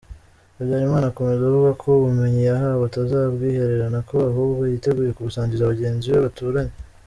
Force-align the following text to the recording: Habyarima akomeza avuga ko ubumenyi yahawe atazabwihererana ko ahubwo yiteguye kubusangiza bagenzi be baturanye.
Habyarima 0.57 0.97
akomeza 1.09 1.41
avuga 1.49 1.71
ko 1.81 1.87
ubumenyi 1.99 2.41
yahawe 2.49 2.83
atazabwihererana 2.89 3.99
ko 4.09 4.15
ahubwo 4.29 4.61
yiteguye 4.71 5.11
kubusangiza 5.13 5.71
bagenzi 5.71 6.05
be 6.11 6.19
baturanye. 6.27 6.73